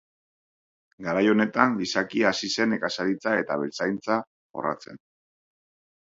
Garai 1.07 1.21
honetan 1.33 1.75
gizakia 1.81 2.31
hasi 2.31 2.49
zen 2.57 2.73
nekazaritza 2.75 3.33
eta 3.41 3.57
abeltzaintza 3.59 4.17
jorratzen. 4.55 4.99